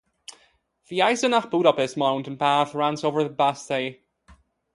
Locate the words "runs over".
2.73-3.23